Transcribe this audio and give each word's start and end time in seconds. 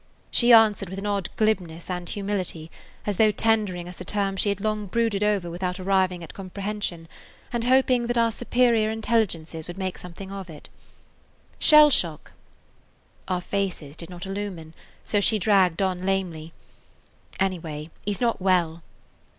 She 0.31 0.51
answered 0.51 0.89
with 0.89 0.97
an 0.97 1.05
odd 1.05 1.29
glibness 1.37 1.87
and 1.87 2.09
humility, 2.09 2.71
as 3.05 3.17
though 3.17 3.29
tendering 3.29 3.87
us 3.87 4.01
a 4.01 4.03
term 4.03 4.35
she 4.35 4.49
had 4.49 4.59
long 4.59 4.87
brooded 4.87 5.21
over 5.21 5.47
without 5.51 5.79
arriving 5.79 6.23
at 6.23 6.33
comprehension, 6.33 7.07
and 7.53 7.65
hoping 7.65 8.07
that 8.07 8.17
our 8.17 8.31
superior 8.31 8.89
intelligences 8.89 9.67
would 9.67 9.77
make 9.77 9.99
something 9.99 10.31
of 10.31 10.49
it: 10.49 10.69
"Shell 11.59 11.91
shock." 11.91 12.31
Our 13.27 13.41
faces 13.41 13.95
did 13.95 14.09
not 14.09 14.25
illumine, 14.25 14.73
so 15.03 15.21
she 15.21 15.37
dragged 15.37 15.83
on 15.83 16.03
lamely, 16.03 16.51
"Anyway, 17.39 17.91
he 18.03 18.11
's 18.13 18.19
not 18.21 18.41
well." 18.41 18.81